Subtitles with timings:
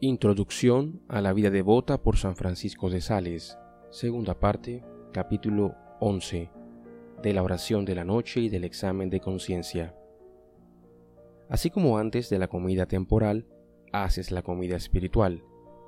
[0.00, 3.58] Introducción a la vida devota por San Francisco de Sales,
[3.90, 6.52] segunda parte, capítulo 11,
[7.20, 9.96] de la oración de la noche y del examen de conciencia.
[11.48, 13.48] Así como antes de la comida temporal,
[13.92, 15.42] haces la comida espiritual,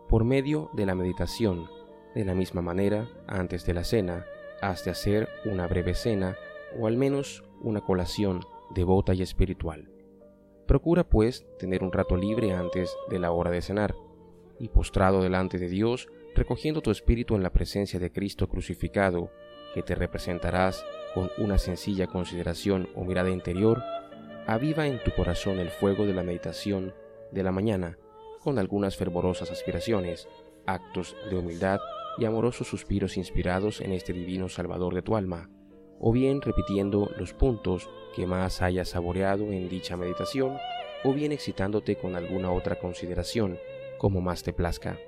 [0.09, 1.67] por medio de la meditación,
[2.17, 4.25] de la misma manera, antes de la cena,
[4.61, 6.35] has de hacer una breve cena,
[6.81, 8.41] o al menos una colación
[8.75, 9.89] devota y espiritual.
[10.71, 13.97] Procura, pues, tener un rato libre antes de la hora de cenar,
[14.57, 19.33] y postrado delante de Dios, recogiendo tu espíritu en la presencia de Cristo crucificado,
[19.75, 23.83] que te representarás con una sencilla consideración o mirada interior,
[24.47, 26.95] aviva en tu corazón el fuego de la meditación
[27.33, 27.99] de la mañana,
[28.39, 30.29] con algunas fervorosas aspiraciones,
[30.67, 31.81] actos de humildad
[32.17, 35.51] y amorosos suspiros inspirados en este divino Salvador de tu alma,
[36.01, 40.57] o bien repitiendo los puntos que más hayas saboreado en dicha meditación,
[41.05, 43.59] o bien excitándote con alguna otra consideración,
[43.99, 44.99] como más te plazca.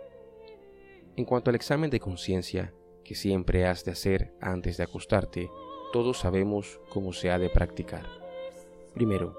[1.17, 2.73] En cuanto al examen de conciencia,
[3.05, 5.51] que siempre has de hacer antes de acostarte,
[5.93, 8.07] todos sabemos cómo se ha de practicar.
[8.95, 9.37] Primero,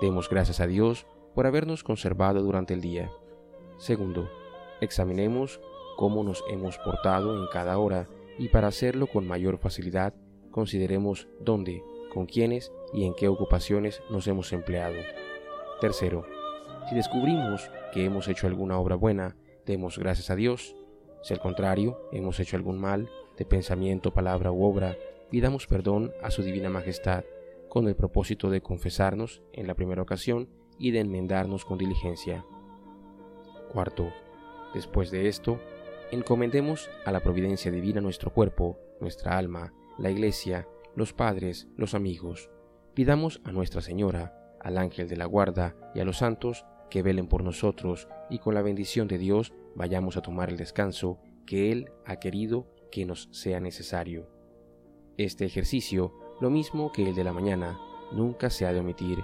[0.00, 3.10] demos gracias a Dios por habernos conservado durante el día.
[3.78, 4.30] Segundo,
[4.80, 5.60] examinemos
[5.96, 10.14] cómo nos hemos portado en cada hora y para hacerlo con mayor facilidad
[10.50, 14.96] consideremos dónde, con quiénes y en qué ocupaciones nos hemos empleado.
[15.80, 16.26] Tercero,
[16.88, 20.76] si descubrimos que hemos hecho alguna obra buena, demos gracias a Dios.
[21.22, 24.96] Si al contrario hemos hecho algún mal, de pensamiento, palabra u obra,
[25.30, 27.24] pidamos perdón a su Divina Majestad,
[27.68, 32.44] con el propósito de confesarnos en la primera ocasión y de enmendarnos con diligencia.
[33.72, 34.12] Cuarto,
[34.74, 35.60] después de esto,
[36.10, 42.50] encomendemos a la providencia divina nuestro cuerpo, nuestra alma, la iglesia, los padres, los amigos.
[42.94, 47.28] Pidamos a Nuestra Señora, al ángel de la guarda y a los santos que velen
[47.28, 51.92] por nosotros y con la bendición de Dios vayamos a tomar el descanso que Él
[52.06, 54.28] ha querido que nos sea necesario.
[55.18, 57.78] Este ejercicio, lo mismo que el de la mañana,
[58.10, 59.22] nunca se ha de omitir,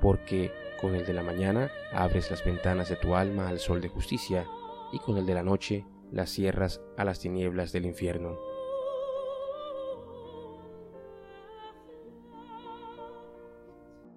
[0.00, 3.88] porque con el de la mañana abres las ventanas de tu alma al sol de
[3.88, 4.46] justicia,
[4.90, 8.53] y con el de la noche las cierras a las tinieblas del infierno.